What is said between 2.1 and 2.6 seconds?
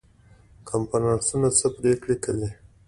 کوي؟